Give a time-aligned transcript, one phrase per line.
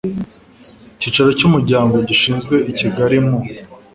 [0.95, 3.37] icyicaro cy umuryango gishyizwe i kigali mu